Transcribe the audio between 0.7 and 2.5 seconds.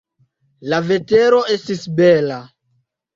La vetero estis bela.